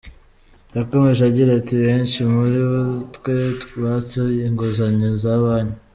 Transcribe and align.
Yakomeje 0.75 1.21
agira 1.29 1.51
ati 1.59 1.73
“Benshi 1.83 2.19
muri 2.33 2.59
twe 3.15 3.37
batse 3.81 4.19
inguzanyo 4.47 5.09
za 5.23 5.33
banki. 5.43 5.77